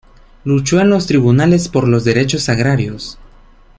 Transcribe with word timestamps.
Luchó 0.45 0.79
en 0.79 0.89
los 0.89 1.05
tribunales 1.05 1.69
por 1.69 1.87
los 1.87 2.03
derechos 2.03 2.49
agrarios. 2.49 3.19